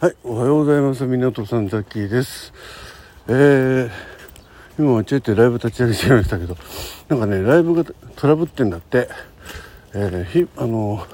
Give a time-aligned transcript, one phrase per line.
[0.00, 1.04] はい、おはようございます。
[1.04, 2.54] 港さんザッキーです。
[3.28, 3.90] えー、
[4.78, 6.56] 今間違えてライブ立ち上げちゃいましたけど、
[7.10, 7.84] なんかね、ライブが
[8.16, 9.10] トラブってんだって、
[9.92, 11.06] えー、ひあの、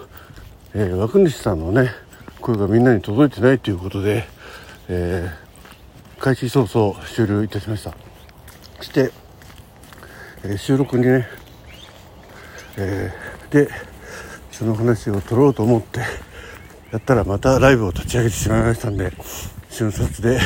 [0.72, 1.90] えー、枠主さんのね、
[2.40, 4.24] 声がみんなに届いてないということで、
[4.88, 7.92] えー、開始早々終了いたしました。
[8.76, 9.10] そして、
[10.44, 11.26] えー、収録にね、
[12.76, 13.68] えー、で、
[14.52, 16.02] その話を取ろうと思って、
[16.96, 19.12] やったらまたライブを立ち上げてしまいましたんで
[19.68, 20.40] 瞬殺で、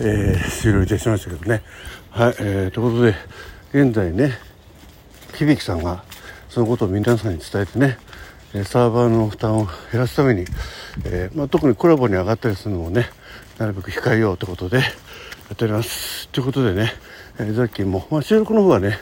[0.00, 1.62] えー、終了いたしましたけどね。
[2.10, 3.14] はい、えー、ということで
[3.72, 4.32] 現在ね
[5.34, 6.02] 響さんが
[6.48, 7.98] そのことを皆さんに伝えてね
[8.64, 10.46] サーバーの負担を減らすために、
[11.04, 13.08] えー、まあ、特にコラボに上がったりするのをね
[13.58, 14.82] なるべく控えようということでや
[15.52, 16.28] っております。
[16.30, 16.92] ということでね、
[17.38, 18.98] えー、さっきも、まあ、収録の方はね、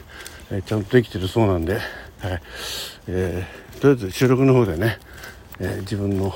[0.50, 1.82] えー、ちゃんとできてるそうなんで、はい。
[3.06, 4.98] えー、とりあえず収録の方でね、
[5.58, 6.34] え自分の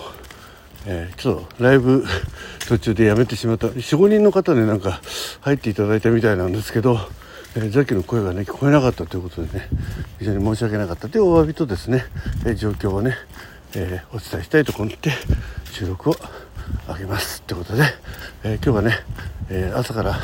[0.88, 2.04] えー、ちょっとライブ
[2.68, 3.66] 途中でやめてしまった。
[3.66, 5.00] 45人の方でなんか
[5.40, 7.00] 入っていただいたみたいなんですけど、
[7.56, 9.68] えー、ザキの声がね聞こえなかったということでね
[10.20, 11.08] 非常に申し訳なかった。
[11.08, 12.06] というお詫びとですね、
[12.44, 13.16] えー、状況をね、
[13.74, 15.10] えお伝えしたいと思って
[15.72, 16.16] 収録を
[16.88, 17.82] 上げますということで、
[18.44, 19.00] え今日はね、
[19.50, 20.18] え朝から、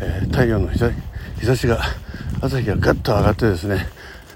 [0.00, 1.80] え太陽の日差しが
[2.40, 3.88] 朝日がガッと上がってですね、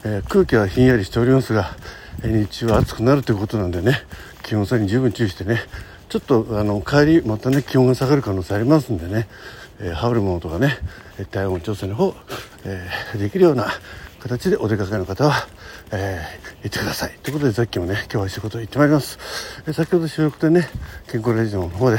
[0.05, 1.77] え空気はひんやりしておりますが、
[2.23, 4.03] 日中は暑くなるということなんでね
[4.43, 5.61] 気温差に十分注意してね
[6.09, 9.29] ちょっとあの帰りまたね気温が下がる可能性ありますんでね、
[9.81, 10.79] え、羽織るものとかね
[11.31, 12.15] 体温調整の方、
[12.65, 13.69] えー、できるような
[14.21, 15.33] 形でお出かけの方は、
[15.91, 17.19] えー、行ってください。
[17.23, 19.19] ということでさっきもね今日は仕事行ってまいります、
[19.67, 20.69] えー、先ほど収録でね
[21.09, 21.99] 健康ラジオの方で、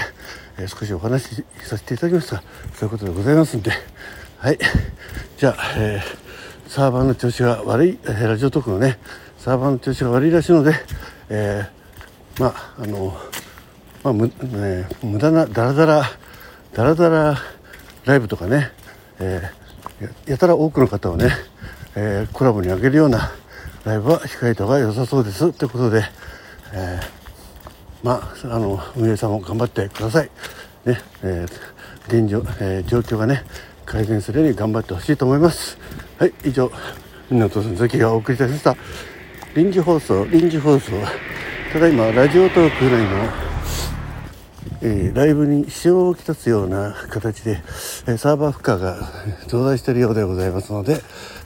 [0.57, 2.43] えー、少しお話しさせていただきました。
[2.75, 3.71] そういうことでございますんで
[4.37, 4.59] はい。
[5.37, 8.99] じゃあ、えー、サーバーの調子が悪い、え、ラジオトークのね
[9.43, 10.73] サーバーの調子が悪いらしいので、
[11.27, 13.13] えー、まああの、
[14.01, 16.03] まあむね、無駄なダラダラ
[16.71, 17.37] ダラダラ
[18.05, 18.71] ライブとかね、
[19.19, 21.29] えー、やたら多くの方をね、
[21.93, 23.33] えー、コラボにあげるような
[23.83, 26.05] ライブは控えた方が良さそうですということで、
[26.71, 30.29] えー、まああの運営さんも頑張ってください。
[30.85, 33.43] ねえー、現状、えー、状況がね
[33.85, 35.77] 改善するように頑張ってほしいと思います。
[36.17, 36.71] はい、以上、
[37.29, 38.77] 港さん関がお送りいたしました。
[39.55, 40.91] 臨時放送臨時放送。
[41.71, 43.29] ただいまラジオトーク内の、
[44.81, 47.61] えー、ライブに支障をきたすような形で、
[48.07, 48.97] えー、サーバー負荷が
[49.47, 51.01] 増大しているようでございますので、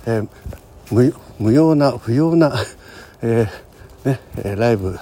[0.06, 2.56] えー、無用な不要な、
[3.22, 3.47] え
[4.06, 4.22] ね、
[4.56, 4.97] ライブ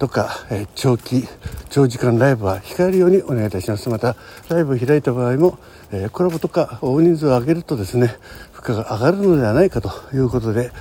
[0.00, 1.28] とか、え長期
[1.70, 3.88] 長時間ライブは控えるようにお願いいたします。
[3.88, 4.16] また
[4.48, 5.58] ライブを開いた場合も、
[5.92, 8.16] えコラボとか大人数を上げるとですね
[8.50, 10.72] 負荷が上がるのではないかということで、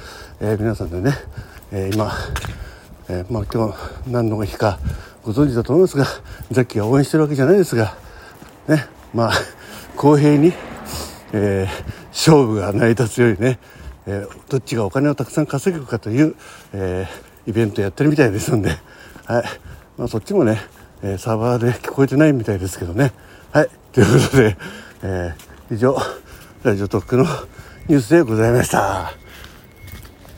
[0.45, 1.13] え皆さんでね
[1.71, 2.11] えー、今、
[3.07, 4.77] えー、まあ、今日何の日か
[5.23, 6.05] ご存知だと思いますが
[6.51, 7.95] ザッキーが応援してるわけじゃないですが
[8.67, 9.33] ねまあ
[9.95, 10.51] 公平に、
[11.31, 11.67] え、
[12.09, 13.59] 勝負が成り立つようにね、
[14.07, 16.35] えどっちがお金をたくさん稼ぐかという、
[16.73, 17.07] え
[17.45, 18.69] イベントやってるみたいですんで、
[19.25, 19.43] はい。
[19.95, 20.59] まあ、そっちもね、
[21.03, 23.13] えサーバーで聞こえてないみたいですけどね。
[23.51, 23.69] はい。
[23.91, 24.57] ということで、
[25.03, 25.35] え
[25.71, 25.95] 以上
[26.63, 27.25] ラジオトークの
[27.87, 29.22] ニュースでございました。